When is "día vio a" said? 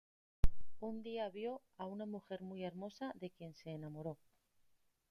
1.03-1.85